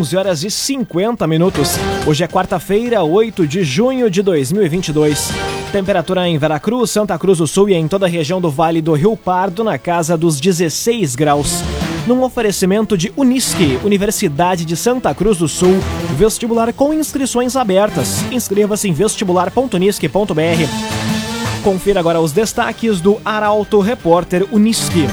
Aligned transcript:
11 0.00 0.16
horas 0.16 0.44
e 0.44 0.50
50 0.50 1.26
minutos. 1.26 1.72
Hoje 2.06 2.24
é 2.24 2.26
quarta-feira, 2.26 3.02
8 3.02 3.46
de 3.46 3.62
junho 3.62 4.10
de 4.10 4.22
2022. 4.22 5.28
Temperatura 5.72 6.26
em 6.26 6.38
Veracruz, 6.38 6.90
Santa 6.90 7.18
Cruz 7.18 7.36
do 7.36 7.46
Sul 7.46 7.68
e 7.68 7.74
em 7.74 7.86
toda 7.86 8.06
a 8.06 8.08
região 8.08 8.40
do 8.40 8.50
Vale 8.50 8.80
do 8.80 8.94
Rio 8.94 9.14
Pardo 9.14 9.62
na 9.62 9.76
casa 9.76 10.16
dos 10.16 10.40
16 10.40 11.14
graus. 11.14 11.62
Num 12.06 12.22
oferecimento 12.22 12.96
de 12.96 13.12
Unisque, 13.14 13.78
Universidade 13.84 14.64
de 14.64 14.74
Santa 14.74 15.14
Cruz 15.14 15.36
do 15.36 15.46
Sul, 15.46 15.78
vestibular 16.16 16.72
com 16.72 16.94
inscrições 16.94 17.54
abertas. 17.54 18.24
Inscreva-se 18.32 18.88
em 18.88 18.94
vestibular.unisque.br. 18.94 21.62
Confira 21.62 22.00
agora 22.00 22.22
os 22.22 22.32
destaques 22.32 23.02
do 23.02 23.20
Arauto 23.22 23.80
Repórter 23.80 24.46
Unisque. 24.50 25.06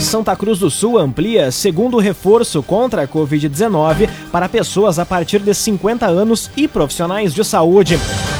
Santa 0.00 0.34
Cruz 0.34 0.58
do 0.58 0.70
Sul 0.70 0.98
amplia 0.98 1.52
segundo 1.52 1.98
reforço 1.98 2.62
contra 2.62 3.02
a 3.02 3.08
Covid-19 3.08 4.08
para 4.32 4.48
pessoas 4.48 4.98
a 4.98 5.04
partir 5.04 5.40
de 5.40 5.54
50 5.54 6.06
anos 6.06 6.50
e 6.56 6.66
profissionais 6.66 7.34
de 7.34 7.44
saúde. 7.44 7.98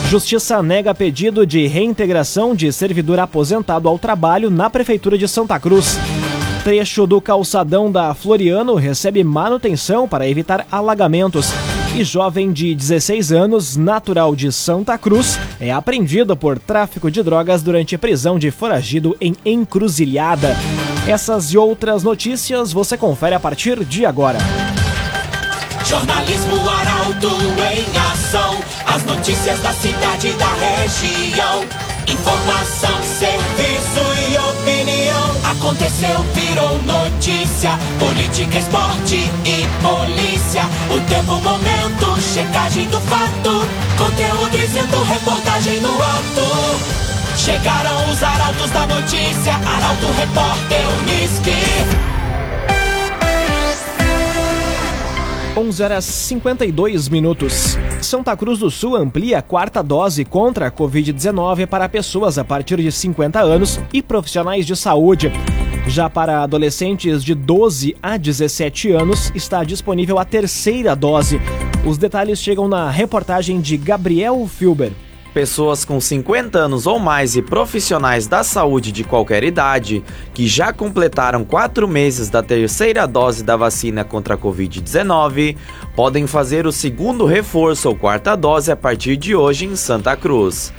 Justiça 0.09 0.63
nega 0.63 0.95
pedido 0.95 1.47
de 1.47 1.67
reintegração 1.67 2.55
de 2.55 2.73
servidor 2.73 3.21
aposentado 3.21 3.89
ao 3.89 3.99
trabalho 3.99 4.51
na 4.51 4.71
Prefeitura 4.71 5.19
de 5.19 5.29
Santa 5.29 5.61
Cruz. 5.61 5.99
Trecho 6.65 7.07
do 7.07 7.21
calçadão 7.21 7.93
da 7.93 8.15
Floriano 8.15 8.75
recebe 8.75 9.23
manutenção 9.23 10.09
para 10.09 10.29
evitar 10.29 10.67
alagamentos. 10.73 11.53
E 11.95 12.05
jovem 12.05 12.53
de 12.53 12.75
16 12.75 13.33
anos, 13.33 13.77
natural 13.77 14.35
de 14.35 14.51
Santa 14.53 14.97
Cruz, 14.97 15.39
é 15.61 15.73
apreendido 15.73 16.37
por 16.37 16.59
tráfico 16.59 17.11
de 17.11 17.23
drogas 17.23 17.63
durante 17.63 17.99
prisão 17.99 18.39
de 18.39 18.51
foragido 18.51 19.17
em 19.21 19.35
Encruzilhada. 19.45 20.57
Essas 21.07 21.53
e 21.53 21.59
outras 21.59 22.03
notícias 22.03 22.73
você 22.73 22.97
confere 22.97 23.35
a 23.35 23.41
partir 23.41 23.85
de 23.85 24.05
agora. 24.05 24.39
Jornalismo 25.85 26.57
Arauto 26.69 27.29
em 27.73 27.99
ação. 28.13 28.59
As 28.87 29.03
notícias 29.05 29.59
da 29.61 29.73
cidade 29.73 30.29
e 30.29 30.33
da 30.35 30.53
região. 30.53 31.65
Informação, 32.07 33.03
serviço 33.03 34.01
e 34.31 34.39
opinião. 34.39 35.51
Aconteceu, 35.51 36.23
virou 36.35 36.81
notícia. 36.83 37.71
Política, 37.99 38.59
esporte 38.59 39.17
e 39.45 39.67
polícia. 39.83 40.63
O 40.95 41.01
tempo, 41.09 41.41
momento, 41.41 42.21
checagem 42.21 42.89
do 42.89 43.01
fato. 43.01 43.67
Conteúdo 43.99 44.59
dizendo, 44.59 45.03
reportagem 45.03 45.81
no 45.81 45.95
ato. 45.95 47.10
Chegaram 47.41 48.11
os 48.11 48.23
arautos 48.23 48.71
da 48.71 48.87
notícia. 48.87 49.55
Arauto, 49.55 50.07
repórter, 50.13 50.83
Unisque. 51.01 51.51
11 55.57 55.83
horas 55.83 56.05
52 56.05 57.09
minutos. 57.09 57.79
Santa 58.03 58.37
Cruz 58.37 58.59
do 58.59 58.71
Sul 58.71 58.95
amplia 58.95 59.39
a 59.39 59.43
quarta 59.43 59.83
dose 59.83 60.23
contra 60.23 60.67
a 60.67 60.71
Covid-19 60.71 61.67
para 61.67 61.89
pessoas 61.89 62.37
a 62.37 62.45
partir 62.45 62.77
de 62.77 62.93
50 62.93 63.41
anos 63.41 63.81
e 63.91 64.03
profissionais 64.03 64.67
de 64.67 64.77
saúde. 64.77 65.33
Já 65.87 66.11
para 66.11 66.43
adolescentes 66.43 67.25
de 67.25 67.35
12 67.35 67.97
a 68.03 68.19
17 68.19 68.93
anos, 68.93 69.33
está 69.35 69.65
disponível 69.65 70.19
a 70.19 70.27
terceira 70.27 70.95
dose. 70.95 71.41
Os 71.87 71.97
detalhes 71.97 72.39
chegam 72.39 72.69
na 72.69 72.91
reportagem 72.91 73.63
de 73.63 73.79
Gabriel 73.79 74.47
Filber. 74.47 74.93
Pessoas 75.33 75.85
com 75.85 76.01
50 76.01 76.59
anos 76.59 76.89
ou 76.89 76.99
mais 76.99 77.37
e 77.37 77.43
profissionais 77.43 78.27
da 78.27 78.43
saúde 78.43 78.91
de 78.91 79.05
qualquer 79.05 79.45
idade 79.45 80.03
que 80.35 80.49
já 80.49 80.73
completaram 80.73 81.45
quatro 81.45 81.87
meses 81.87 82.29
da 82.29 82.43
terceira 82.43 83.07
dose 83.07 83.45
da 83.45 83.57
vacina 83.57 84.03
contra 84.03 84.35
a 84.35 84.39
Covid-19 84.39 85.57
podem 85.95 86.27
fazer 86.27 86.67
o 86.67 86.73
segundo 86.73 87.25
reforço 87.27 87.89
ou 87.89 87.95
quarta 87.95 88.37
dose 88.37 88.73
a 88.73 88.77
partir 88.77 89.17
de 89.17 89.37
hoje 89.37 89.67
em 89.67 89.77
Santa 89.77 90.17
Cruz. 90.17 90.73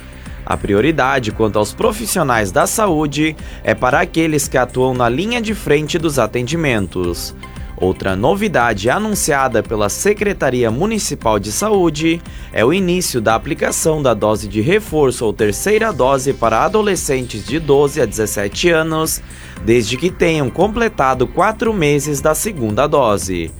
A 0.44 0.54
prioridade 0.54 1.32
quanto 1.32 1.58
aos 1.58 1.72
profissionais 1.72 2.52
da 2.52 2.66
saúde 2.66 3.34
é 3.64 3.74
para 3.74 4.00
aqueles 4.00 4.48
que 4.48 4.58
atuam 4.58 4.92
na 4.92 5.08
linha 5.08 5.40
de 5.40 5.54
frente 5.54 5.98
dos 5.98 6.18
atendimentos. 6.18 7.34
Outra 7.82 8.14
novidade 8.14 8.88
anunciada 8.88 9.60
pela 9.60 9.88
Secretaria 9.88 10.70
Municipal 10.70 11.40
de 11.40 11.50
Saúde 11.50 12.22
é 12.52 12.64
o 12.64 12.72
início 12.72 13.20
da 13.20 13.34
aplicação 13.34 14.00
da 14.00 14.14
dose 14.14 14.46
de 14.46 14.60
reforço 14.60 15.26
ou 15.26 15.32
terceira 15.32 15.92
dose 15.92 16.32
para 16.32 16.64
adolescentes 16.64 17.44
de 17.44 17.58
12 17.58 18.00
a 18.00 18.06
17 18.06 18.70
anos, 18.70 19.20
desde 19.64 19.96
que 19.96 20.12
tenham 20.12 20.48
completado 20.48 21.26
quatro 21.26 21.74
meses 21.74 22.20
da 22.20 22.36
segunda 22.36 22.86
dose. 22.86 23.50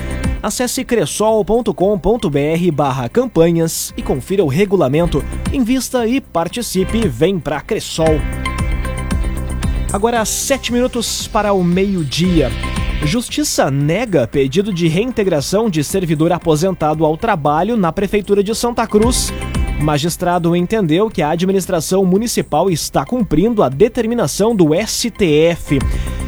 Acesse 0.41 0.85
cressol.com.br 0.85 2.71
barra 2.71 3.09
campanhas 3.09 3.91
e 3.97 4.03
confira 4.03 4.43
o 4.43 4.47
regulamento. 4.47 5.25
Invista 5.51 6.05
e 6.05 6.21
participe. 6.21 7.07
Vem 7.07 7.39
pra 7.39 7.59
Cressol. 7.59 8.21
Agora, 9.91 10.23
sete 10.25 10.71
minutos 10.71 11.27
para 11.27 11.53
o 11.53 11.63
meio-dia. 11.63 12.51
Justiça 13.03 13.71
nega 13.71 14.27
pedido 14.27 14.73
de 14.73 14.87
reintegração 14.87 15.69
de 15.69 15.83
servidor 15.83 16.33
aposentado 16.33 17.05
ao 17.05 17.15
trabalho 17.15 17.77
na 17.77 17.93
Prefeitura 17.93 18.43
de 18.43 18.53
Santa 18.53 18.85
Cruz. 18.85 19.31
Magistrado 19.81 20.53
entendeu 20.53 21.09
que 21.09 21.21
a 21.21 21.29
administração 21.29 22.03
municipal 22.03 22.69
está 22.69 23.05
cumprindo 23.05 23.63
a 23.63 23.69
determinação 23.69 24.53
do 24.53 24.71
STF. 24.75 25.79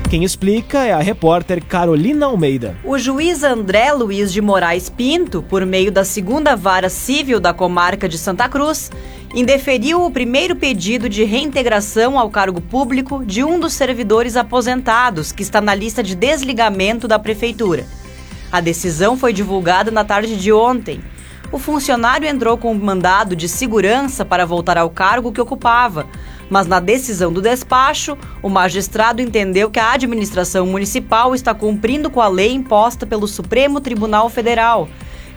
Quem 0.10 0.24
explica 0.24 0.80
é 0.80 0.94
a 0.94 1.00
repórter 1.00 1.64
Carolina 1.64 2.26
Almeida. 2.26 2.76
O 2.86 2.98
juiz 2.98 3.44
André 3.44 3.92
Luiz 3.92 4.32
de 4.32 4.42
Moraes 4.42 4.90
Pinto, 4.90 5.42
por 5.42 5.66
meio 5.66 5.92
da 5.92 6.06
segunda 6.06 6.56
vara 6.56 6.90
civil 6.90 7.40
da 7.40 7.54
comarca 7.54 8.08
de 8.08 8.18
Santa 8.18 8.48
Cruz, 8.48 8.90
indeferiu 9.34 10.04
o 10.04 10.12
primeiro 10.12 10.56
pedido 10.56 11.08
de 11.08 11.24
reintegração 11.24 12.20
ao 12.20 12.30
cargo 12.30 12.60
público 12.60 13.24
de 13.26 13.44
um 13.44 13.60
dos 13.60 13.74
servidores 13.74 14.36
aposentados 14.36 15.32
que 15.32 15.44
está 15.44 15.62
na 15.62 15.74
lista 15.74 16.04
de 16.04 16.16
desligamento 16.16 17.08
da 17.08 17.18
prefeitura. 17.18 17.86
A 18.52 18.60
decisão 18.60 19.16
foi 19.16 19.32
divulgada 19.32 19.90
na 19.90 20.04
tarde 20.04 20.36
de 20.36 20.52
ontem. 20.52 21.02
O 21.52 21.58
funcionário 21.58 22.28
entrou 22.28 22.58
com 22.58 22.72
um 22.72 22.78
mandado 22.78 23.36
de 23.36 23.48
segurança 23.48 24.26
para 24.26 24.46
voltar 24.46 24.78
ao 24.78 24.90
cargo 24.90 25.32
que 25.32 25.42
ocupava, 25.42 26.06
mas 26.50 26.68
na 26.68 26.82
decisão 26.82 27.32
do 27.32 27.42
despacho, 27.42 28.18
o 28.42 28.50
magistrado 28.50 29.22
entendeu 29.22 29.70
que 29.70 29.80
a 29.80 29.94
administração 29.94 30.66
municipal 30.66 31.34
está 31.34 31.54
cumprindo 31.54 32.10
com 32.10 32.20
a 32.22 32.28
lei 32.28 32.52
imposta 32.52 33.06
pelo 33.06 33.28
Supremo 33.28 33.80
Tribunal 33.80 34.30
Federal 34.30 34.90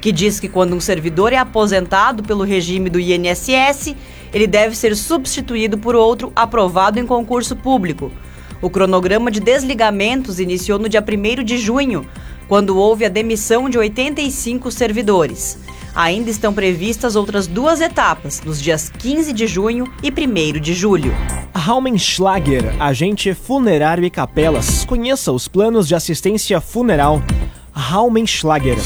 que 0.05 0.13
diz 0.13 0.39
que 0.39 0.51
quando 0.51 0.77
um 0.77 0.81
servidor 0.81 1.33
é 1.33 1.39
aposentado 1.39 2.23
pelo 2.23 2.45
regime 2.45 2.91
do 2.91 3.01
INSS, 3.01 3.97
ele 4.35 4.47
deve 4.47 4.77
ser 4.77 4.95
substituído 4.95 5.79
por 5.79 5.97
outro 5.97 6.31
aprovado 6.37 7.01
em 7.01 7.07
concurso 7.07 7.57
público. 7.57 8.13
O 8.61 8.69
cronograma 8.69 9.31
de 9.31 9.41
desligamentos 9.41 10.39
iniciou 10.39 10.79
no 10.79 10.91
dia 10.91 11.03
1 11.03 11.43
de 11.43 11.57
junho, 11.57 12.07
quando 12.47 12.77
houve 12.77 13.07
a 13.07 13.09
demissão 13.09 13.71
de 13.71 13.79
85 13.79 14.71
servidores. 14.71 15.59
Ainda 15.95 16.29
estão 16.29 16.53
previstas 16.53 17.17
outras 17.17 17.47
duas 17.47 17.81
etapas, 17.81 18.43
nos 18.43 18.61
dias 18.61 18.91
15 18.91 19.33
de 19.33 19.47
junho 19.47 19.91
e 20.03 20.11
1 20.11 20.61
de 20.61 20.75
julho. 20.75 21.15
Raumenschlager, 21.55 22.77
agente 22.79 23.33
funerário 23.33 24.05
e 24.05 24.11
capelas. 24.11 24.85
Conheça 24.85 25.33
os 25.33 25.49
planos 25.49 25.89
de 25.89 25.95
assistência 25.95 26.61
funeral. 26.61 27.23
Raumenschlager. 27.73 28.77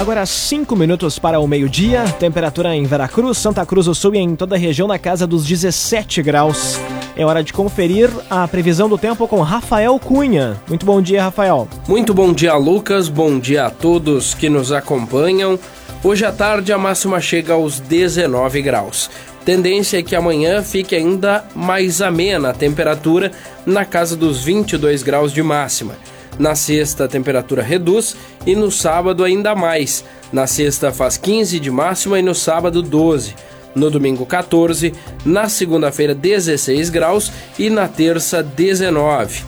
Agora 0.00 0.26
5 0.26 0.74
minutos 0.74 1.18
para 1.18 1.38
o 1.38 1.46
meio-dia, 1.46 2.04
temperatura 2.18 2.74
em 2.74 2.84
Veracruz, 2.84 3.38
Santa 3.38 3.64
Cruz 3.64 3.86
do 3.86 3.94
Sul 3.94 4.14
e 4.14 4.18
em 4.18 4.34
toda 4.34 4.56
a 4.56 4.58
região 4.58 4.88
na 4.88 4.98
casa 4.98 5.26
dos 5.26 5.46
17 5.46 6.22
graus. 6.22 6.80
É 7.14 7.24
hora 7.24 7.44
de 7.44 7.52
conferir 7.52 8.10
a 8.28 8.48
previsão 8.48 8.88
do 8.88 8.98
tempo 8.98 9.28
com 9.28 9.40
Rafael 9.42 9.96
Cunha. 9.98 10.60
Muito 10.66 10.84
bom 10.84 11.00
dia, 11.00 11.22
Rafael. 11.22 11.68
Muito 11.86 12.12
bom 12.12 12.32
dia, 12.32 12.54
Lucas. 12.54 13.08
Bom 13.08 13.38
dia 13.38 13.66
a 13.66 13.70
todos 13.70 14.34
que 14.34 14.48
nos 14.48 14.72
acompanham. 14.72 15.58
Hoje 16.02 16.24
à 16.24 16.32
tarde 16.32 16.72
a 16.72 16.78
máxima 16.78 17.20
chega 17.20 17.52
aos 17.52 17.78
19 17.78 18.60
graus. 18.60 19.08
Tendência 19.44 19.98
é 19.98 20.02
que 20.02 20.16
amanhã 20.16 20.62
fique 20.62 20.96
ainda 20.96 21.44
mais 21.54 22.00
amena 22.00 22.50
a 22.50 22.54
temperatura 22.54 23.30
na 23.66 23.84
casa 23.84 24.16
dos 24.16 24.42
22 24.42 25.02
graus 25.02 25.32
de 25.32 25.42
máxima. 25.42 25.94
Na 26.38 26.54
sexta, 26.54 27.04
a 27.04 27.08
temperatura 27.08 27.62
reduz 27.62 28.16
e 28.46 28.56
no 28.56 28.70
sábado 28.70 29.22
ainda 29.22 29.54
mais. 29.54 30.04
Na 30.32 30.46
sexta 30.46 30.92
faz 30.92 31.16
15 31.16 31.60
de 31.60 31.70
máxima 31.70 32.18
e 32.18 32.22
no 32.22 32.34
sábado 32.34 32.82
12. 32.82 33.34
No 33.74 33.90
domingo 33.90 34.26
14, 34.26 34.92
na 35.24 35.48
segunda-feira 35.48 36.14
16 36.14 36.90
graus 36.90 37.32
e 37.58 37.70
na 37.70 37.88
terça 37.88 38.42
19. 38.42 39.44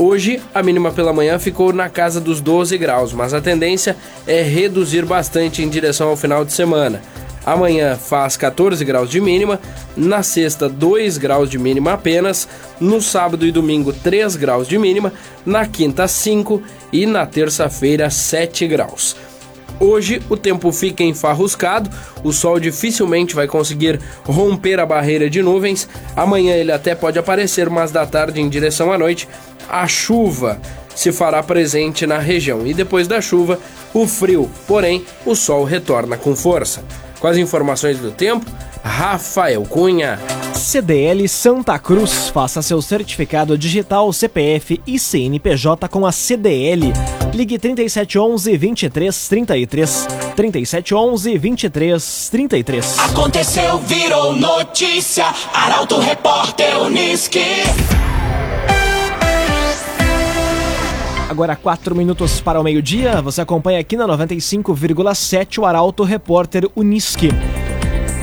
Hoje, 0.00 0.40
a 0.54 0.62
mínima 0.62 0.92
pela 0.92 1.12
manhã 1.12 1.38
ficou 1.38 1.72
na 1.72 1.88
casa 1.88 2.20
dos 2.20 2.40
12 2.40 2.78
graus, 2.78 3.12
mas 3.12 3.34
a 3.34 3.40
tendência 3.40 3.96
é 4.26 4.42
reduzir 4.42 5.04
bastante 5.04 5.60
em 5.60 5.68
direção 5.68 6.08
ao 6.08 6.16
final 6.16 6.44
de 6.44 6.52
semana. 6.52 7.02
Amanhã 7.48 7.96
faz 7.96 8.36
14 8.36 8.84
graus 8.84 9.08
de 9.08 9.22
mínima, 9.22 9.58
na 9.96 10.22
sexta 10.22 10.68
2 10.68 11.16
graus 11.16 11.48
de 11.48 11.58
mínima 11.58 11.94
apenas, 11.94 12.46
no 12.78 13.00
sábado 13.00 13.46
e 13.46 13.50
domingo 13.50 13.90
3 13.90 14.36
graus 14.36 14.68
de 14.68 14.76
mínima, 14.76 15.14
na 15.46 15.64
quinta 15.64 16.06
5 16.06 16.62
e 16.92 17.06
na 17.06 17.24
terça-feira 17.24 18.10
7 18.10 18.66
graus. 18.68 19.16
Hoje 19.80 20.20
o 20.28 20.36
tempo 20.36 20.70
fica 20.70 21.02
enfarruscado, 21.02 21.88
o 22.22 22.34
sol 22.34 22.60
dificilmente 22.60 23.34
vai 23.34 23.46
conseguir 23.46 23.98
romper 24.26 24.78
a 24.78 24.84
barreira 24.84 25.30
de 25.30 25.40
nuvens. 25.40 25.88
Amanhã 26.14 26.54
ele 26.54 26.70
até 26.70 26.94
pode 26.94 27.18
aparecer, 27.18 27.70
mas 27.70 27.90
da 27.90 28.04
tarde 28.04 28.42
em 28.42 28.48
direção 28.50 28.92
à 28.92 28.98
noite, 28.98 29.26
a 29.70 29.86
chuva 29.88 30.60
se 30.94 31.10
fará 31.12 31.42
presente 31.42 32.06
na 32.06 32.18
região. 32.18 32.66
E 32.66 32.74
depois 32.74 33.08
da 33.08 33.22
chuva, 33.22 33.58
o 33.94 34.06
frio, 34.06 34.50
porém, 34.66 35.02
o 35.24 35.34
sol 35.34 35.64
retorna 35.64 36.18
com 36.18 36.36
força. 36.36 36.84
Com 37.20 37.26
as 37.26 37.36
informações 37.36 37.98
do 37.98 38.10
tempo, 38.10 38.46
Rafael 38.82 39.62
Cunha. 39.62 40.18
CDL 40.54 41.28
Santa 41.28 41.78
Cruz. 41.78 42.28
Faça 42.28 42.62
seu 42.62 42.80
certificado 42.82 43.56
digital 43.56 44.12
CPF 44.12 44.80
e 44.86 44.98
CNPJ 44.98 45.88
com 45.88 46.06
a 46.06 46.12
CDL. 46.12 46.92
Ligue 47.34 47.58
3711 47.58 48.56
2333. 48.56 50.06
3711 50.36 51.38
2333. 51.38 52.98
Aconteceu, 52.98 53.78
virou 53.78 54.34
notícia. 54.34 55.26
Arauto 55.52 55.98
Repórter 55.98 56.80
Uniski. 56.80 58.07
Agora, 61.28 61.54
4 61.54 61.94
minutos 61.94 62.40
para 62.40 62.58
o 62.58 62.64
meio-dia. 62.64 63.20
Você 63.20 63.40
acompanha 63.40 63.78
aqui 63.78 63.96
na 63.96 64.06
95,7 64.08 65.58
o 65.58 65.66
Arauto 65.66 66.02
Repórter 66.02 66.68
Uniski 66.74 67.28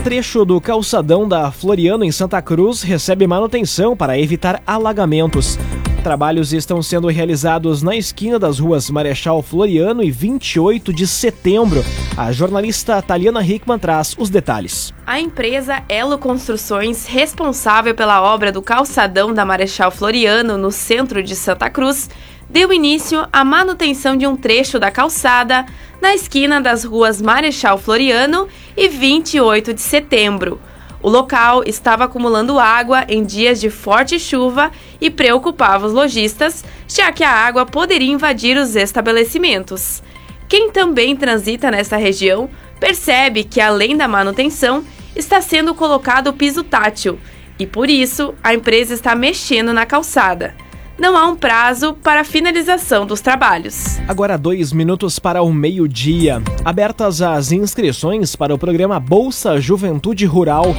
trecho 0.06 0.46
do 0.46 0.62
calçadão 0.62 1.28
da 1.28 1.50
Floriano 1.52 2.04
em 2.04 2.12
Santa 2.12 2.40
Cruz 2.40 2.84
recebe 2.84 3.25
manutenção 3.25 3.98
para 3.98 4.19
evitar 4.19 4.62
alagamentos. 4.63 5.57
Trabalhos 6.04 6.54
estão 6.54 6.80
sendo 6.84 7.07
realizados 7.07 7.81
na 7.81 7.96
esquina 7.96 8.38
das 8.38 8.60
ruas 8.60 8.88
Marechal 8.92 9.42
Floriano 9.42 10.04
e 10.04 10.12
28 10.12 10.94
de 10.94 11.07
setembro. 11.07 11.84
A 12.16 12.31
jornalista 12.31 13.02
Taliana 13.02 13.44
Hickman 13.44 13.80
traz 13.80 14.16
os 14.16 14.30
detalhes. 14.30 14.94
A 15.07 15.19
empresa 15.19 15.81
Elo 15.90 16.19
Construções, 16.19 17.07
responsável 17.07 17.96
pela 17.96 18.22
obra 18.22 18.52
do 18.52 18.62
calçadão 18.62 19.34
da 19.34 19.44
Marechal 19.44 19.90
Floriano 19.90 20.56
no 20.56 20.72
centro 20.72 21.24
de 21.24 21.36
Santa 21.36 21.68
Cruz, 21.72 22.07
deu 22.56 22.72
início 22.72 23.28
à 23.34 23.44
manutenção 23.44 24.16
de 24.16 24.25
um 24.25 24.38
trecho 24.38 24.80
da 24.80 24.90
calçada 24.90 25.66
na 26.02 26.16
esquina 26.16 26.62
das 26.62 26.86
ruas 26.86 27.22
Marechal 27.22 27.78
Floriano 27.78 28.48
e 28.78 28.88
28 28.88 29.74
de 29.74 29.81
setembro. 29.81 30.62
O 31.04 31.10
local 31.10 31.66
estava 31.66 32.06
acumulando 32.06 32.57
água 32.57 33.04
em 33.10 33.25
dias 33.25 33.60
de 33.60 33.69
forte 33.69 34.18
chuva 34.18 34.72
e 35.02 35.10
preocupava 35.10 35.86
os 35.86 35.92
lojistas, 35.92 36.63
já 36.88 37.12
que 37.12 37.25
a 37.25 37.30
água 37.30 37.66
poderia 37.66 38.13
invadir 38.13 38.56
os 38.56 38.78
estabelecimentos. 38.78 40.02
Quem 40.48 40.72
também 40.72 41.13
transita 41.13 41.69
nessa 41.69 41.98
região 41.98 42.50
percebe 42.80 43.44
que, 43.44 43.60
além 43.60 43.98
da 43.98 44.07
manutenção, 44.07 44.81
está 45.13 45.42
sendo 45.42 45.75
colocado 45.75 46.28
o 46.28 46.34
piso 46.34 46.63
tátil 46.63 47.19
e, 47.60 47.68
por 47.68 47.90
isso, 47.90 48.34
a 48.42 48.54
empresa 48.54 48.94
está 48.94 49.13
mexendo 49.13 49.74
na 49.74 49.86
calçada 49.86 50.56
não 50.97 51.18
há 51.18 51.27
um 51.27 51.36
prazo 51.36 51.94
para 51.94 52.21
a 52.21 52.24
finalização 52.24 53.06
dos 53.06 53.21
trabalhos. 53.21 54.00
Agora, 54.07 54.38
dois 54.38 54.71
minutos 54.71 55.19
para 55.19 55.42
o 55.42 55.53
meio-dia. 55.53 56.42
Abertas 56.63 57.21
as 57.21 57.51
inscrições 57.51 58.36
para 58.36 58.53
o 58.53 58.57
programa 58.57 59.00
Bolsa 59.00 59.59
Juventude 59.59 60.25
Rural. 60.25 60.75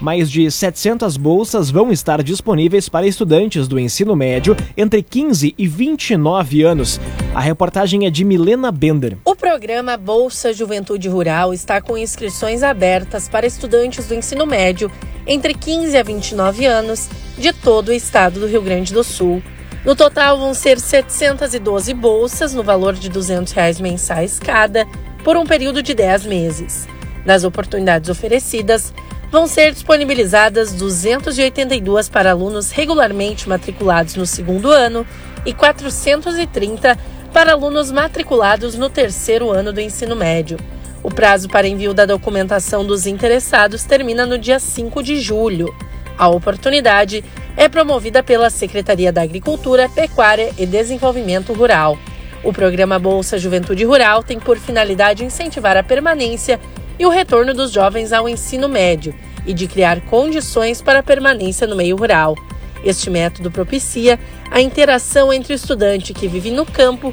Mais 0.00 0.30
de 0.30 0.48
700 0.48 1.16
bolsas 1.16 1.70
vão 1.70 1.90
estar 1.90 2.22
disponíveis 2.22 2.88
para 2.88 3.06
estudantes 3.06 3.66
do 3.66 3.78
ensino 3.80 4.14
médio 4.14 4.56
entre 4.76 5.02
15 5.02 5.54
e 5.58 5.66
29 5.66 6.62
anos. 6.62 7.00
A 7.34 7.40
reportagem 7.40 8.06
é 8.06 8.10
de 8.10 8.24
Milena 8.24 8.70
Bender. 8.70 9.18
O 9.24 9.34
programa 9.34 9.96
Bolsa 9.96 10.52
Juventude 10.52 11.08
Rural 11.08 11.52
está 11.52 11.80
com 11.80 11.98
inscrições 11.98 12.62
abertas 12.62 13.28
para 13.28 13.46
estudantes 13.46 14.06
do 14.06 14.14
ensino 14.14 14.46
médio 14.46 14.90
entre 15.26 15.52
15 15.52 15.96
a 15.96 16.02
29 16.02 16.64
anos 16.64 17.08
de 17.36 17.52
todo 17.52 17.88
o 17.88 17.92
estado 17.92 18.40
do 18.40 18.46
Rio 18.46 18.62
Grande 18.62 18.94
do 18.94 19.02
Sul. 19.02 19.42
No 19.88 19.96
total, 19.96 20.38
vão 20.38 20.52
ser 20.52 20.78
712 20.78 21.94
bolsas, 21.94 22.52
no 22.52 22.62
valor 22.62 22.92
de 22.92 23.08
200 23.08 23.54
reais 23.54 23.80
mensais 23.80 24.38
cada, 24.38 24.86
por 25.24 25.34
um 25.34 25.46
período 25.46 25.82
de 25.82 25.94
10 25.94 26.26
meses. 26.26 26.86
Das 27.24 27.42
oportunidades 27.42 28.10
oferecidas, 28.10 28.92
vão 29.32 29.46
ser 29.46 29.72
disponibilizadas 29.72 30.74
282 30.74 32.10
para 32.10 32.32
alunos 32.32 32.70
regularmente 32.70 33.48
matriculados 33.48 34.14
no 34.14 34.26
segundo 34.26 34.70
ano 34.70 35.06
e 35.46 35.54
430 35.54 36.94
para 37.32 37.52
alunos 37.52 37.90
matriculados 37.90 38.74
no 38.74 38.90
terceiro 38.90 39.50
ano 39.50 39.72
do 39.72 39.80
ensino 39.80 40.14
médio. 40.14 40.58
O 41.02 41.08
prazo 41.10 41.48
para 41.48 41.66
envio 41.66 41.94
da 41.94 42.04
documentação 42.04 42.84
dos 42.84 43.06
interessados 43.06 43.84
termina 43.84 44.26
no 44.26 44.36
dia 44.36 44.58
5 44.58 45.02
de 45.02 45.18
julho. 45.18 45.74
A 46.18 46.28
oportunidade 46.28 47.24
é 47.58 47.68
promovida 47.68 48.22
pela 48.22 48.50
Secretaria 48.50 49.12
da 49.12 49.22
Agricultura, 49.22 49.88
Pecuária 49.88 50.54
e 50.56 50.64
Desenvolvimento 50.64 51.52
Rural. 51.52 51.98
O 52.44 52.52
programa 52.52 53.00
Bolsa 53.00 53.36
Juventude 53.36 53.84
Rural 53.84 54.22
tem 54.22 54.38
por 54.38 54.56
finalidade 54.58 55.24
incentivar 55.24 55.76
a 55.76 55.82
permanência 55.82 56.60
e 56.96 57.04
o 57.04 57.08
retorno 57.08 57.52
dos 57.52 57.72
jovens 57.72 58.12
ao 58.12 58.28
ensino 58.28 58.68
médio 58.68 59.12
e 59.44 59.52
de 59.52 59.66
criar 59.66 60.00
condições 60.02 60.80
para 60.80 61.00
a 61.00 61.02
permanência 61.02 61.66
no 61.66 61.74
meio 61.74 61.96
rural. 61.96 62.36
Este 62.84 63.10
método 63.10 63.50
propicia 63.50 64.20
a 64.52 64.60
interação 64.60 65.32
entre 65.32 65.52
o 65.52 65.56
estudante 65.56 66.14
que 66.14 66.28
vive 66.28 66.52
no 66.52 66.64
campo 66.64 67.12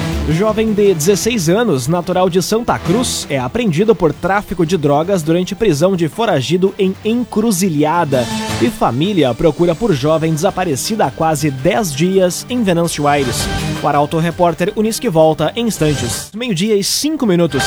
Jovem 0.29 0.71
de 0.71 0.93
16 0.93 1.49
anos, 1.49 1.87
natural 1.87 2.29
de 2.29 2.41
Santa 2.41 2.77
Cruz, 2.77 3.25
é 3.29 3.39
apreendido 3.39 3.95
por 3.95 4.13
tráfico 4.13 4.65
de 4.65 4.77
drogas 4.77 5.23
durante 5.23 5.55
prisão 5.55 5.95
de 5.95 6.07
foragido 6.07 6.73
em 6.77 6.95
Encruzilhada. 7.03 8.25
E 8.61 8.69
família 8.69 9.33
procura 9.33 9.73
por 9.73 9.93
jovem 9.93 10.33
desaparecida 10.33 11.05
há 11.05 11.11
quase 11.11 11.49
10 11.49 11.93
dias 11.93 12.45
em 12.49 12.63
Venâncio 12.63 13.07
Aires. 13.07 13.47
O 13.83 13.87
Arauto 13.87 14.19
Repórter 14.19 14.71
Unisque 14.75 15.09
volta 15.09 15.51
em 15.55 15.65
instantes. 15.65 16.29
Meio-dia 16.35 16.75
e 16.75 16.83
5 16.83 17.25
minutos. 17.25 17.63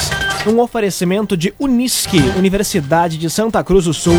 Um 0.47 0.61
oferecimento 0.61 1.37
de 1.37 1.52
Unisque, 1.59 2.18
Universidade 2.38 3.18
de 3.18 3.28
Santa 3.28 3.64
Cruz 3.64 3.87
do 3.87 3.92
Sul. 3.92 4.14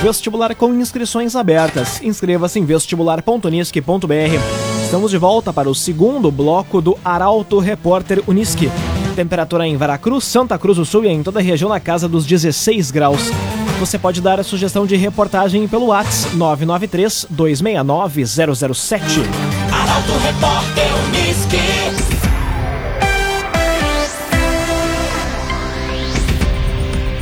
Vestibular 0.00 0.54
com 0.54 0.72
inscrições 0.72 1.34
abertas. 1.34 2.00
Inscreva-se 2.00 2.60
em 2.60 2.64
vestibular.unisque.br. 2.64 4.84
Estamos 4.84 5.10
de 5.10 5.18
volta 5.18 5.52
para 5.52 5.68
o 5.68 5.74
segundo 5.74 6.30
bloco 6.30 6.80
do 6.80 6.96
Arauto 7.04 7.58
Repórter 7.58 8.22
Uniski. 8.28 8.70
Temperatura 9.16 9.66
em 9.66 9.76
Veracruz, 9.76 10.22
Santa 10.22 10.56
Cruz 10.56 10.78
do 10.78 10.84
Sul 10.84 11.04
e 11.04 11.08
em 11.08 11.24
toda 11.24 11.40
a 11.40 11.42
região 11.42 11.68
na 11.68 11.80
casa 11.80 12.08
dos 12.08 12.24
16 12.24 12.92
graus. 12.92 13.32
Você 13.80 13.98
pode 13.98 14.20
dar 14.20 14.38
a 14.38 14.44
sugestão 14.44 14.86
de 14.86 14.94
reportagem 14.94 15.66
pelo 15.66 15.86
WhatsApp 15.86 16.36
993 16.36 17.26
269 17.28 18.26
007. 18.26 19.61
Arauto 19.92 20.12
Repórter 20.24 20.90
Uniski. 21.06 21.58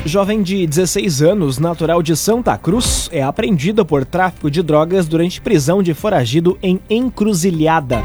Jovem 0.04 0.40
de 0.40 0.68
16 0.68 1.20
anos, 1.20 1.58
natural 1.58 2.00
de 2.00 2.14
Santa 2.14 2.56
Cruz, 2.56 3.08
é 3.10 3.24
apreendida 3.24 3.84
por 3.84 4.04
tráfico 4.04 4.48
de 4.48 4.62
drogas 4.62 5.08
durante 5.08 5.40
prisão 5.40 5.82
de 5.82 5.94
foragido 5.94 6.56
em 6.62 6.78
Encruzilhada. 6.88 8.04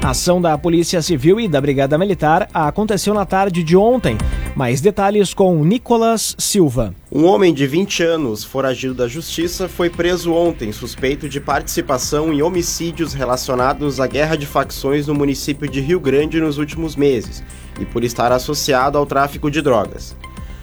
A 0.00 0.10
ação 0.10 0.40
da 0.40 0.56
Polícia 0.56 1.02
Civil 1.02 1.40
e 1.40 1.48
da 1.48 1.60
Brigada 1.60 1.98
Militar 1.98 2.48
aconteceu 2.54 3.14
na 3.14 3.26
tarde 3.26 3.64
de 3.64 3.76
ontem. 3.76 4.16
Mais 4.54 4.80
detalhes 4.80 5.34
com 5.34 5.64
Nicolas 5.64 6.36
Silva. 6.38 6.94
Um 7.10 7.24
homem 7.24 7.52
de 7.52 7.66
20 7.66 8.04
anos, 8.04 8.44
foragido 8.44 8.94
da 8.94 9.08
justiça, 9.08 9.68
foi 9.68 9.90
preso 9.90 10.32
ontem, 10.32 10.70
suspeito 10.70 11.28
de 11.28 11.40
participação 11.40 12.32
em 12.32 12.40
homicídios 12.40 13.14
relacionados 13.14 13.98
à 13.98 14.06
guerra 14.06 14.36
de 14.36 14.46
facções 14.46 15.08
no 15.08 15.14
município 15.14 15.68
de 15.68 15.80
Rio 15.80 15.98
Grande 15.98 16.40
nos 16.40 16.56
últimos 16.56 16.94
meses 16.94 17.42
e 17.80 17.84
por 17.84 18.04
estar 18.04 18.30
associado 18.30 18.96
ao 18.96 19.04
tráfico 19.04 19.50
de 19.50 19.60
drogas. 19.60 20.16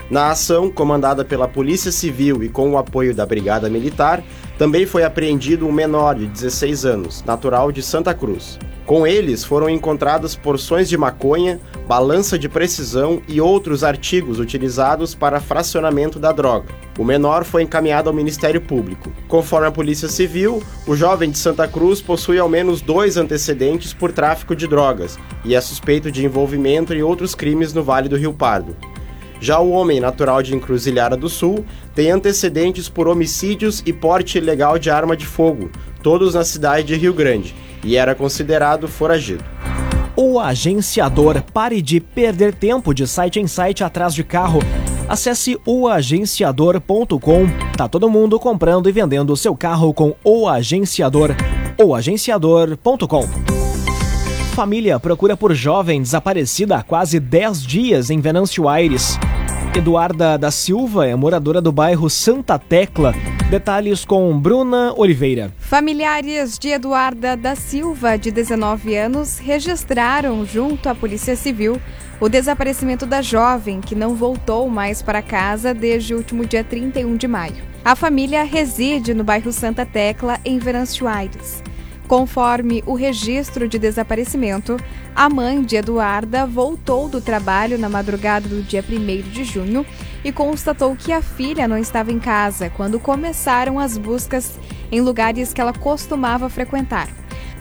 Na 0.10 0.32
ação, 0.32 0.72
comandada 0.72 1.26
pela 1.26 1.48
Polícia 1.48 1.92
Civil 1.92 2.44
e 2.44 2.50
com 2.50 2.72
o 2.72 2.78
apoio 2.78 3.14
da 3.14 3.26
Brigada 3.26 3.70
Militar, 3.70 4.24
Também 4.62 4.86
foi 4.86 5.04
apreendido 5.04 5.68
um 5.68 5.72
menor 5.72 6.14
de 6.14 6.28
16 6.28 6.86
anos, 6.86 7.24
natural 7.24 7.72
de 7.72 7.82
Santa 7.82 8.14
Cruz. 8.14 8.60
Com 8.86 9.08
eles 9.08 9.44
foram 9.44 9.68
encontradas 9.68 10.36
porções 10.36 10.88
de 10.88 10.96
maconha, 10.96 11.60
balança 11.88 12.38
de 12.38 12.48
precisão 12.48 13.24
e 13.28 13.42
outros 13.42 13.84
artigos 13.84 14.38
utilizados 14.38 15.16
para 15.16 15.40
fracionamento 15.40 16.20
da 16.20 16.32
droga. 16.32 16.68
O 17.00 17.04
menor 17.04 17.44
foi 17.44 17.64
encaminhado 17.64 18.08
ao 18.08 18.16
Ministério 18.16 18.62
Público. 18.62 19.12
Conforme 19.28 19.66
a 19.66 19.72
Polícia 19.72 20.08
Civil, 20.08 20.62
o 20.86 20.96
jovem 20.96 21.32
de 21.32 21.40
Santa 21.40 21.68
Cruz 21.68 22.00
possui 22.00 22.38
ao 22.38 22.48
menos 22.48 22.82
dois 22.82 23.18
antecedentes 23.18 23.96
por 23.96 24.12
tráfico 24.12 24.56
de 24.56 24.68
drogas 24.68 25.18
e 25.44 25.56
é 25.56 25.62
suspeito 25.62 26.12
de 26.12 26.24
envolvimento 26.24 26.94
em 26.94 27.02
outros 27.02 27.34
crimes 27.34 27.74
no 27.74 27.84
Vale 27.84 28.08
do 28.08 28.16
Rio 28.16 28.32
Pardo. 28.32 28.76
Já 29.42 29.60
o 29.60 29.72
homem 29.72 30.00
natural 30.00 30.44
de 30.44 30.56
Encruzilhada 30.56 31.18
do 31.18 31.28
Sul 31.28 31.66
tem 31.96 32.12
antecedentes 32.12 32.88
por 32.88 33.08
homicídios 33.08 33.82
e 33.84 33.92
porte 33.92 34.38
ilegal 34.38 34.78
de 34.78 34.92
arma 34.92 35.18
de 35.18 35.26
fogo, 35.26 35.72
todos 36.04 36.36
na 36.36 36.44
cidade 36.44 36.86
de 36.86 36.96
Rio 36.96 37.12
Grande, 37.12 37.56
e 37.84 37.98
era 37.98 38.14
considerado 38.14 38.88
foragido. 38.88 39.44
O 40.16 40.40
agenciador. 40.40 41.42
Pare 41.54 41.82
de 41.82 42.00
perder 42.00 42.54
tempo 42.54 42.94
de 42.94 43.08
site 43.08 43.40
em 43.40 43.48
site 43.48 43.84
atrás 43.84 44.14
de 44.14 44.24
carro. 44.24 44.60
Acesse 45.10 45.60
oagenciador.com. 45.66 47.48
Tá 47.76 47.88
todo 47.88 48.10
mundo 48.10 48.40
comprando 48.40 48.88
e 48.88 48.92
vendendo 48.92 49.36
seu 49.36 49.56
carro 49.56 49.92
com 49.92 50.14
o 50.24 50.48
agenciador. 50.48 51.32
oagenciador.com. 51.84 53.61
Família 54.52 55.00
procura 55.00 55.38
por 55.38 55.54
jovem 55.56 56.02
desaparecida 56.02 56.76
há 56.76 56.84
quase 56.84 57.22
10 57.22 57.64
dias 57.64 58.10
em 58.10 58.20
Venâncio 58.20 58.68
Aires. 58.68 59.18
Eduarda 59.74 60.38
da 60.38 60.52
Silva 60.52 61.08
é 61.08 61.16
moradora 61.16 61.62
do 61.62 61.72
bairro 61.72 62.10
Santa 62.10 62.60
Tecla. 62.60 63.16
Detalhes 63.50 64.04
com 64.04 64.38
Bruna 64.38 64.94
Oliveira. 64.98 65.54
Familiares 65.58 66.60
de 66.60 66.68
Eduarda 66.68 67.38
da 67.38 67.56
Silva, 67.56 68.18
de 68.18 68.30
19 68.30 68.94
anos, 68.94 69.40
registraram 69.40 70.46
junto 70.46 70.90
à 70.90 70.94
Polícia 70.94 71.38
Civil 71.38 71.82
o 72.20 72.28
desaparecimento 72.28 73.06
da 73.06 73.22
jovem, 73.22 73.80
que 73.80 73.96
não 73.96 74.16
voltou 74.16 74.70
mais 74.70 75.02
para 75.02 75.22
casa 75.22 75.74
desde 75.74 76.14
o 76.14 76.18
último 76.18 76.46
dia 76.46 76.64
31 76.64 77.16
de 77.16 77.28
maio. 77.28 77.64
A 77.84 77.96
família 77.96 78.44
reside 78.44 79.14
no 79.14 79.24
bairro 79.24 79.52
Santa 79.52 79.86
Tecla, 79.86 80.40
em 80.44 80.60
Venâncio 80.60 81.08
Aires. 81.08 81.64
Conforme 82.12 82.84
o 82.86 82.94
registro 82.94 83.70
de 83.70 83.80
desaparecimento, 83.80 84.76
a 85.16 85.30
mãe 85.30 85.62
de 85.62 85.78
Eduarda 85.78 86.46
voltou 86.46 87.08
do 87.08 87.22
trabalho 87.22 87.78
na 87.78 87.88
madrugada 87.88 88.50
do 88.50 88.62
dia 88.62 88.84
1 88.84 89.30
de 89.32 89.46
junho 89.46 89.86
e 90.22 90.30
constatou 90.30 90.94
que 90.94 91.14
a 91.14 91.22
filha 91.22 91.70
não 91.70 91.78
estava 91.78 92.12
em 92.12 92.20
casa 92.20 92.70
quando 92.70 93.00
começaram 93.00 93.80
as 93.80 93.98
buscas 93.98 94.60
em 94.92 95.00
lugares 95.00 95.54
que 95.54 95.62
ela 95.62 95.72
costumava 95.72 96.50
frequentar. 96.50 97.08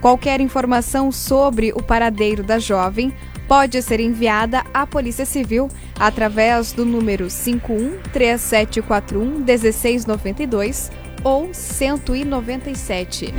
Qualquer 0.01 0.41
informação 0.41 1.13
sobre 1.13 1.71
o 1.73 1.81
paradeiro 1.81 2.43
da 2.43 2.59
jovem 2.59 3.15
pode 3.47 3.81
ser 3.81 4.01
enviada 4.01 4.65
à 4.75 4.85
Polícia 4.85 5.25
Civil 5.25 5.69
através 5.97 6.73
do 6.73 6.85
número 6.85 7.31
51 7.31 8.01
3741 8.13 9.45
1692 9.45 10.91
ou 11.25 11.49
197. 11.53 13.33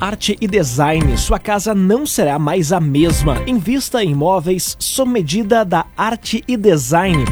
Arte 0.00 0.36
e 0.40 0.46
design. 0.46 1.16
Sua 1.16 1.38
casa 1.38 1.74
não 1.74 2.06
será 2.06 2.38
mais 2.38 2.72
a 2.72 2.80
mesma. 2.80 3.42
Invista 3.46 4.02
em 4.02 4.10
imóveis 4.12 4.76
sob 4.78 5.10
medida 5.10 5.64
da 5.64 5.86
Arte 5.96 6.44
e 6.46 6.56
Design. 6.56 7.24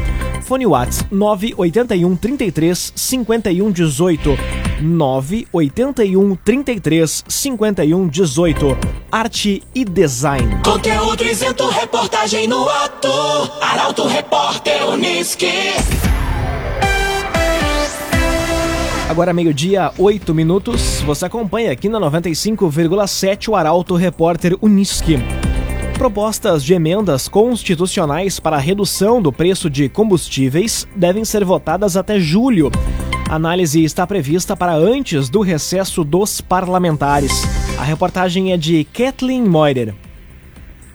Fone 0.42 0.66
Whats 0.66 1.04
981 1.10 2.16
33 2.16 2.92
51 2.94 3.70
18. 3.72 4.38
981 4.80 6.36
33 6.36 7.24
51 7.26 8.08
18. 8.08 8.78
Arte 9.10 9.62
e 9.74 9.84
Design. 9.84 10.62
Conteúdo 10.64 11.24
isento, 11.24 11.68
reportagem 11.68 12.46
no 12.46 12.68
ato. 12.68 13.08
Arauto 13.60 14.06
Repórter 14.06 14.88
Uniski. 14.88 16.05
Agora 19.08 19.32
meio-dia, 19.32 19.92
8 19.96 20.34
minutos. 20.34 21.00
Você 21.02 21.26
acompanha 21.26 21.70
aqui 21.70 21.88
na 21.88 22.00
95,7 22.00 23.48
o 23.48 23.54
Arauto 23.54 23.94
Repórter 23.94 24.56
Uniski. 24.60 25.18
Propostas 25.96 26.62
de 26.64 26.74
emendas 26.74 27.28
constitucionais 27.28 28.40
para 28.40 28.56
a 28.56 28.60
redução 28.60 29.22
do 29.22 29.32
preço 29.32 29.70
de 29.70 29.88
combustíveis 29.88 30.88
devem 30.94 31.24
ser 31.24 31.44
votadas 31.44 31.96
até 31.96 32.18
julho. 32.18 32.70
A 33.28 33.36
análise 33.36 33.82
está 33.82 34.04
prevista 34.06 34.56
para 34.56 34.74
antes 34.74 35.28
do 35.28 35.40
recesso 35.40 36.02
dos 36.02 36.40
parlamentares. 36.40 37.44
A 37.78 37.84
reportagem 37.84 38.52
é 38.52 38.56
de 38.56 38.84
Kathleen 38.92 39.44
Moider. 39.44 39.94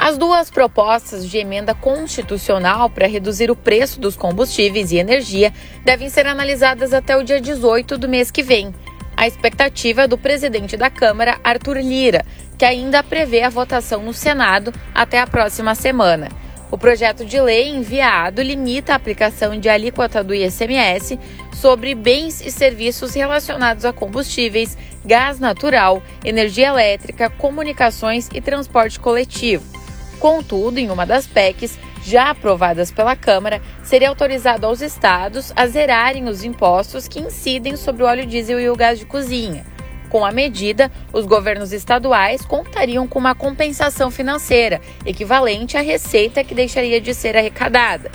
As 0.04 0.18
duas 0.18 0.50
propostas 0.50 1.30
de 1.30 1.38
emenda 1.38 1.76
constitucional 1.76 2.90
para 2.90 3.06
reduzir 3.06 3.52
o 3.52 3.56
preço 3.56 4.00
dos 4.00 4.16
combustíveis 4.16 4.92
e 4.92 4.98
energia 4.98 5.54
devem 5.86 6.10
ser 6.10 6.26
analisadas 6.26 6.92
até 6.92 7.16
o 7.16 7.24
dia 7.24 7.40
18 7.40 8.00
do 8.00 8.10
mês 8.10 8.32
que 8.32 8.42
vem. 8.42 8.74
A 9.16 9.28
expectativa 9.28 10.02
é 10.02 10.08
do 10.08 10.18
presidente 10.18 10.76
da 10.76 10.90
Câmara, 10.90 11.40
Arthur 11.44 11.78
Lira, 11.78 12.26
que 12.58 12.66
ainda 12.66 13.04
prevê 13.04 13.44
a 13.44 13.50
votação 13.50 14.02
no 14.02 14.12
Senado 14.12 14.74
até 14.92 15.20
a 15.20 15.28
próxima 15.28 15.76
semana. 15.76 16.30
O 16.72 16.80
projeto 16.80 17.24
de 17.24 17.40
lei 17.40 17.70
enviado 17.70 18.42
limita 18.42 18.94
a 18.94 18.96
aplicação 18.96 19.60
de 19.60 19.70
alíquota 19.70 20.24
do 20.24 20.34
ICMS 20.34 21.20
sobre 21.54 21.94
bens 21.94 22.42
e 22.42 22.50
serviços 22.50 23.14
relacionados 23.14 23.86
a 23.86 23.94
combustíveis, 23.94 24.76
gás 25.06 25.40
natural, 25.40 26.02
energia 26.26 26.70
elétrica, 26.70 27.30
comunicações 27.30 28.28
e 28.34 28.42
transporte 28.42 29.00
coletivo. 29.00 29.81
Contudo, 30.22 30.78
em 30.78 30.92
uma 30.92 31.04
das 31.04 31.26
PECs, 31.26 31.80
já 32.04 32.30
aprovadas 32.30 32.92
pela 32.92 33.16
Câmara, 33.16 33.60
seria 33.84 34.08
autorizado 34.08 34.68
aos 34.68 34.80
estados 34.80 35.52
a 35.56 35.66
zerarem 35.66 36.30
os 36.30 36.44
impostos 36.44 37.08
que 37.08 37.20
incidem 37.20 37.76
sobre 37.76 38.04
o 38.04 38.06
óleo 38.06 38.28
diesel 38.28 38.60
e 38.60 38.70
o 38.70 38.76
gás 38.76 39.00
de 39.00 39.06
cozinha. 39.08 39.66
Com 40.10 40.24
a 40.24 40.32
medida, 40.32 40.92
os 41.12 41.26
governos 41.26 41.74
estaduais 41.74 42.46
contariam 42.46 43.08
com 43.08 43.18
uma 43.18 43.34
compensação 43.34 44.12
financeira, 44.12 44.80
equivalente 45.08 45.76
à 45.76 45.82
receita 45.82 46.44
que 46.44 46.54
deixaria 46.54 47.02
de 47.02 47.16
ser 47.16 47.36
arrecadada. 47.36 48.12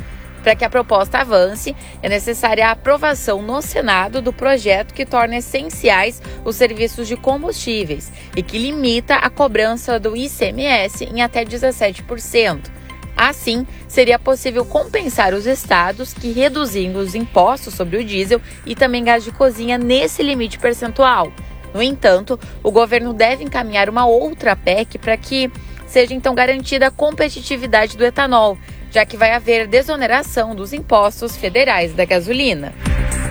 Para 0.47 0.55
que 0.55 0.65
a 0.65 0.71
proposta 0.71 1.19
avance, 1.19 1.75
é 2.00 2.09
necessária 2.09 2.69
a 2.69 2.71
aprovação 2.71 3.43
no 3.43 3.61
Senado 3.61 4.23
do 4.23 4.33
projeto 4.33 4.95
que 4.95 5.05
torna 5.05 5.38
essenciais 5.38 6.23
os 6.45 6.55
serviços 6.55 7.09
de 7.09 7.17
combustíveis 7.17 8.12
e 8.37 8.45
que 8.45 8.57
limita 8.57 9.17
a 9.17 9.29
cobrança 9.29 9.99
do 9.99 10.17
ICMS 10.17 11.03
em 11.03 11.21
até 11.21 11.45
17%. 11.45 12.71
Assim, 13.17 13.67
seria 13.88 14.21
possível 14.21 14.65
compensar 14.65 15.35
os 15.35 15.47
estados 15.47 16.15
que 16.15 16.31
reduzindo 16.31 17.00
os 17.00 17.17
impostos 17.17 17.75
sobre 17.75 17.97
o 17.97 18.05
diesel 18.05 18.41
e 18.65 18.76
também 18.76 19.03
gás 19.03 19.25
de 19.25 19.33
cozinha 19.33 19.76
nesse 19.76 20.23
limite 20.23 20.61
percentual. 20.61 21.33
No 21.75 21.83
entanto, 21.83 22.38
o 22.62 22.71
governo 22.71 23.12
deve 23.12 23.43
encaminhar 23.43 23.91
uma 23.91 24.07
outra 24.07 24.55
PEC 24.55 24.97
para 24.97 25.17
que 25.17 25.50
seja 25.88 26.15
então 26.15 26.37
garantida 26.37 26.87
a 26.87 26.91
competitividade 26.91 27.97
do 27.97 28.05
etanol, 28.05 28.57
já 28.97 29.05
que 29.05 29.15
vai 29.15 29.33
haver 29.33 29.67
desoneração 29.67 30.55
dos 30.55 30.73
impostos 30.73 31.37
federais 31.37 31.93
da 31.93 32.07
gasolina. 32.07 32.73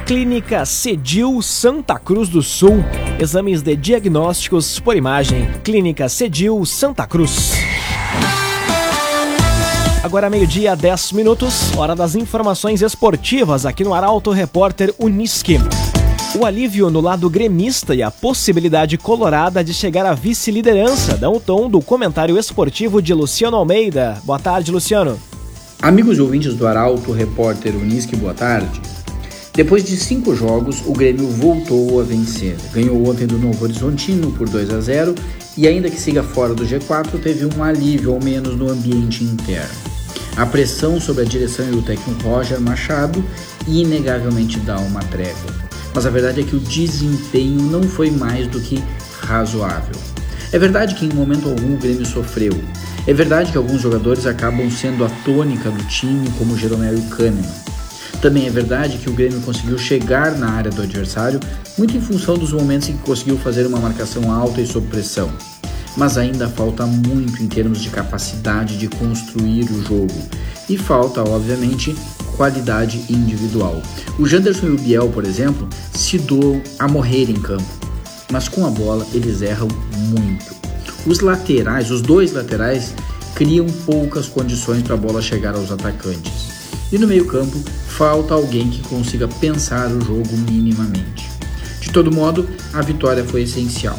Clínica 0.06 0.64
Cedil 0.64 1.42
Santa 1.42 1.98
Cruz 1.98 2.30
do 2.30 2.44
Sul. 2.44 2.86
Exames 3.20 3.64
de 3.64 3.76
diagnósticos 3.76 4.80
por 4.80 4.96
imagem. 4.96 5.50
Clínica 5.64 6.08
Cedil 6.08 6.64
Santa 6.68 7.08
Cruz. 7.08 7.54
Agora 10.04 10.30
meio-dia, 10.30 10.76
10 10.76 11.14
minutos, 11.14 11.76
hora 11.76 11.96
das 11.96 12.14
informações 12.14 12.84
esportivas 12.84 13.66
aqui 13.66 13.84
no 13.84 13.96
Arauto 13.96 14.30
Repórter 14.30 14.94
Uniski. 15.00 15.58
O 16.40 16.46
alívio 16.46 16.92
no 16.92 17.02
lado 17.02 17.28
gremista 17.28 17.96
e 17.96 18.04
a 18.04 18.12
possibilidade 18.12 19.00
colorada 19.00 19.64
de 19.64 19.74
chegar 19.74 20.06
à 20.06 20.14
vice-liderança 20.14 21.18
dão 21.18 21.34
o 21.34 21.40
tom 21.40 21.68
do 21.68 21.82
comentário 21.82 22.38
esportivo 22.38 23.02
de 23.02 23.16
Luciano 23.16 23.58
Almeida. 23.58 24.22
Boa 24.24 24.38
tarde, 24.38 24.72
Luciano. 24.72 25.20
Amigos 25.82 26.18
e 26.18 26.22
ouvintes 26.22 26.56
do 26.56 26.66
Arauto, 26.66 27.12
repórter 27.12 27.76
Unisque, 27.76 28.16
boa 28.16 28.34
tarde. 28.34 28.82
Depois 29.54 29.84
de 29.84 29.96
cinco 29.98 30.36
jogos, 30.36 30.82
o 30.86 30.92
Grêmio 30.92 31.28
voltou 31.28 32.00
a 32.00 32.04
vencer. 32.04 32.56
Ganhou 32.74 33.08
ontem 33.08 33.28
do 33.28 33.38
Novo 33.38 33.64
Horizontino 33.64 34.32
por 34.32 34.50
2 34.50 34.72
a 34.72 34.82
0 34.82 35.14
e, 35.56 35.68
ainda 35.68 35.90
que 35.90 36.00
siga 36.00 36.24
fora 36.24 36.54
do 36.54 36.66
G4, 36.66 37.22
teve 37.22 37.46
um 37.46 37.64
alívio 37.64 38.14
ao 38.14 38.24
menos 38.24 38.58
no 38.58 38.70
ambiente 38.70 39.24
interno. 39.24 39.76
A 40.36 40.46
pressão 40.46 41.00
sobre 41.00 41.24
a 41.24 41.26
direção 41.26 41.66
e 41.70 41.78
o 41.78 41.82
técnico 41.82 42.24
Roger 42.24 42.60
Machado 42.60 43.24
inegavelmente 43.68 44.60
dá 44.60 44.78
uma 44.80 45.02
trégua. 45.02 45.54
Mas 45.94 46.06
a 46.06 46.10
verdade 46.10 46.42
é 46.42 46.44
que 46.44 46.56
o 46.56 46.60
desempenho 46.60 47.62
não 47.62 47.84
foi 47.84 48.10
mais 48.10 48.48
do 48.48 48.60
que 48.60 48.84
razoável. 49.22 49.96
É 50.52 50.60
verdade 50.60 50.96
que 50.96 51.06
em 51.06 51.14
momento 51.14 51.50
algum 51.50 51.76
o 51.76 51.78
Grêmio 51.78 52.06
sofreu, 52.06 52.54
é 53.08 53.14
verdade 53.14 53.52
que 53.52 53.58
alguns 53.58 53.82
jogadores 53.82 54.26
acabam 54.26 54.70
sendo 54.72 55.06
a 55.06 55.10
tônica 55.24 55.70
do 55.70 55.84
time, 55.88 56.28
como 56.40 56.58
Jeromel 56.58 56.98
e 56.98 57.02
Kahneman. 57.02 57.46
Também 58.20 58.48
é 58.48 58.50
verdade 58.50 58.98
que 58.98 59.10
o 59.10 59.14
Grêmio 59.14 59.40
conseguiu 59.42 59.78
chegar 59.78 60.36
na 60.36 60.50
área 60.50 60.72
do 60.72 60.82
adversário 60.82 61.40
muito 61.78 61.96
em 61.96 62.02
função 62.02 62.36
dos 62.36 62.52
momentos 62.52 62.90
em 62.90 62.94
que 62.94 63.04
conseguiu 63.04 63.38
fazer 63.38 63.68
uma 63.68 63.80
marcação 63.80 64.32
alta 64.32 64.60
e 64.60 64.66
sob 64.66 64.88
pressão. 64.88 65.32
Mas 65.96 66.18
ainda 66.18 66.50
falta 66.50 66.86
muito 66.86 67.44
em 67.44 67.48
termos 67.48 67.80
de 67.80 67.90
capacidade 67.90 68.78
de 68.78 68.88
construir 68.88 69.66
o 69.66 69.84
jogo. 69.84 70.16
E 70.68 70.76
falta, 70.78 71.22
obviamente, 71.22 71.96
qualidade 72.36 73.06
individual. 73.08 73.82
O 74.18 74.26
Janderson 74.26 74.66
e 74.68 74.72
o 74.72 74.78
Biel, 74.78 75.10
por 75.10 75.26
exemplo, 75.26 75.70
se 75.94 76.18
doam 76.18 76.62
a 76.80 76.88
morrer 76.88 77.30
em 77.30 77.40
campo, 77.40 77.64
mas 78.32 78.50
com 78.50 78.66
a 78.66 78.70
bola 78.70 79.06
eles 79.14 79.42
erram 79.42 79.68
muito. 79.94 80.55
Os 81.06 81.20
laterais, 81.20 81.92
os 81.92 82.02
dois 82.02 82.34
laterais, 82.34 82.94
criam 83.36 83.68
poucas 83.86 84.28
condições 84.28 84.82
para 84.82 84.96
a 84.96 84.98
bola 84.98 85.22
chegar 85.22 85.56
aos 85.56 85.72
atacantes. 85.72 86.56
E 86.92 86.98
no 86.98 87.08
meio-campo, 87.08 87.58
falta 87.88 88.34
alguém 88.34 88.70
que 88.70 88.82
consiga 88.88 89.28
pensar 89.28 89.92
o 89.92 90.02
jogo 90.02 90.36
minimamente. 90.50 91.30
De 91.80 91.92
todo 91.92 92.12
modo, 92.12 92.50
a 92.74 92.82
vitória 92.82 93.24
foi 93.24 93.44
essencial. 93.44 93.98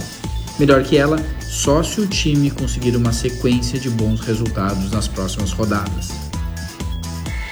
Melhor 0.58 0.82
que 0.82 0.96
ela, 0.96 1.18
só 1.40 1.82
se 1.82 2.00
o 2.00 2.06
time 2.06 2.50
conseguir 2.50 2.96
uma 2.96 3.12
sequência 3.12 3.78
de 3.78 3.88
bons 3.88 4.20
resultados 4.20 4.90
nas 4.90 5.06
próximas 5.06 5.52
rodadas. 5.52 6.08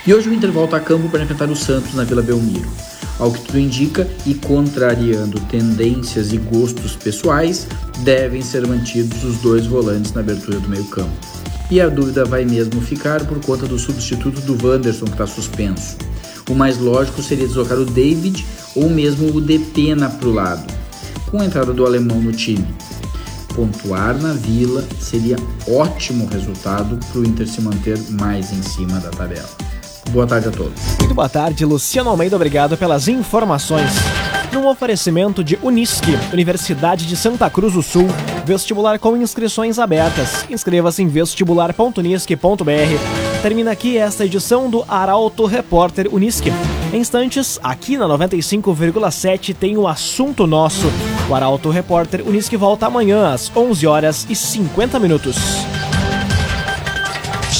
E 0.06 0.12
hoje 0.12 0.28
o 0.28 0.34
Inter 0.34 0.50
volta 0.50 0.76
a 0.76 0.80
campo 0.80 1.08
para 1.08 1.22
enfrentar 1.22 1.48
o 1.48 1.56
Santos 1.56 1.94
na 1.94 2.04
Vila 2.04 2.22
Belmiro. 2.22 2.68
Ao 3.18 3.30
que 3.30 3.40
tudo 3.42 3.58
indica, 3.58 4.08
e 4.26 4.34
contrariando 4.34 5.38
tendências 5.42 6.32
e 6.32 6.36
gostos 6.36 6.96
pessoais, 6.96 7.66
devem 8.00 8.42
ser 8.42 8.66
mantidos 8.66 9.22
os 9.22 9.38
dois 9.38 9.66
volantes 9.66 10.12
na 10.12 10.20
abertura 10.20 10.58
do 10.58 10.68
meio-campo. 10.68 11.12
E 11.70 11.80
a 11.80 11.88
dúvida 11.88 12.24
vai 12.24 12.44
mesmo 12.44 12.80
ficar 12.80 13.24
por 13.24 13.40
conta 13.40 13.66
do 13.66 13.78
substituto 13.78 14.40
do 14.40 14.66
Wanderson 14.66 15.06
que 15.06 15.12
está 15.12 15.26
suspenso. 15.26 15.96
O 16.50 16.54
mais 16.54 16.76
lógico 16.78 17.22
seria 17.22 17.46
deslocar 17.46 17.78
o 17.78 17.86
David 17.86 18.44
ou 18.74 18.90
mesmo 18.90 19.34
o 19.34 19.40
Depena 19.40 20.10
para 20.10 20.28
o 20.28 20.32
lado, 20.32 20.72
com 21.30 21.40
a 21.40 21.46
entrada 21.46 21.72
do 21.72 21.86
alemão 21.86 22.20
no 22.20 22.32
time. 22.32 22.66
Pontuar 23.54 24.20
na 24.20 24.32
Vila 24.32 24.84
seria 25.00 25.36
ótimo 25.68 26.26
resultado 26.26 26.98
para 27.10 27.20
o 27.20 27.24
Inter 27.24 27.46
se 27.46 27.60
manter 27.60 27.98
mais 28.10 28.52
em 28.52 28.62
cima 28.62 28.98
da 28.98 29.10
tabela. 29.10 29.48
Boa 30.10 30.26
tarde 30.26 30.48
a 30.48 30.50
todos. 30.50 30.80
Muito 30.98 31.14
boa 31.14 31.28
tarde, 31.28 31.64
Luciano 31.64 32.10
Almeida. 32.10 32.36
Obrigado 32.36 32.76
pelas 32.76 33.08
informações. 33.08 33.90
Num 34.52 34.68
oferecimento 34.68 35.42
de 35.42 35.58
Unisque, 35.62 36.16
Universidade 36.32 37.06
de 37.06 37.16
Santa 37.16 37.50
Cruz 37.50 37.72
do 37.72 37.82
Sul, 37.82 38.06
vestibular 38.44 39.00
com 39.00 39.16
inscrições 39.16 39.80
abertas. 39.80 40.46
Inscreva-se 40.48 41.02
em 41.02 41.08
vestibular.unisque.br. 41.08 43.42
Termina 43.42 43.72
aqui 43.72 43.98
esta 43.98 44.24
edição 44.24 44.70
do 44.70 44.84
Arauto 44.86 45.44
Repórter 45.44 46.08
Unisque. 46.14 46.52
Em 46.92 46.98
instantes, 46.98 47.58
aqui 47.62 47.98
na 47.98 48.06
95,7 48.06 49.54
tem 49.54 49.76
o 49.76 49.88
assunto 49.88 50.46
nosso. 50.46 50.86
O 51.28 51.34
Arauto 51.34 51.68
Repórter 51.68 52.22
Unisque 52.24 52.56
volta 52.56 52.86
amanhã 52.86 53.32
às 53.32 53.50
11 53.54 53.86
horas 53.88 54.26
e 54.30 54.36
50 54.36 55.00
minutos. 55.00 55.36